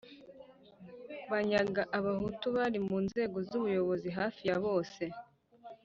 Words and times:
banyaga 1.31 1.81
abahutu 1.97 2.47
bari 2.55 2.79
mu 2.87 2.97
nzego 3.05 3.37
z 3.47 3.49
ubuyobozi 3.59 4.09
hafi 4.17 4.41
ya 4.49 4.57
bose 4.65 5.03